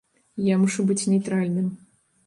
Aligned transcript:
Я 0.53 0.57
мушу 0.61 0.87
быць 0.87 0.99
нейтральным. 1.13 1.67